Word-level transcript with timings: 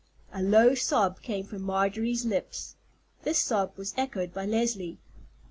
A 0.33 0.41
low 0.41 0.73
sob 0.73 1.21
came 1.21 1.45
from 1.45 1.61
Marjorie's 1.61 2.25
lips. 2.25 2.75
This 3.21 3.37
sob 3.37 3.77
was 3.77 3.93
echoed 3.95 4.33
by 4.33 4.47
Leslie. 4.47 4.97